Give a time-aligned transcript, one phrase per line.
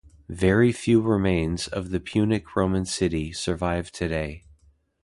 [0.29, 4.45] Very few remains of the Punic-Roman city survive today.